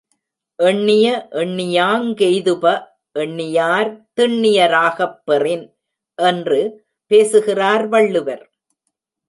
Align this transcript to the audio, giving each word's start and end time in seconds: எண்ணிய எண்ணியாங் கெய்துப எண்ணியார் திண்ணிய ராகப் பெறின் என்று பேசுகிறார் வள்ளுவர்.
எண்ணிய 0.59 1.27
எண்ணியாங் 1.31 2.07
கெய்துப 2.13 2.63
எண்ணியார் 3.15 3.91
திண்ணிய 4.13 4.65
ராகப் 4.67 5.21
பெறின் 5.25 5.65
என்று 6.17 6.85
பேசுகிறார் 7.11 7.87
வள்ளுவர். 7.87 8.43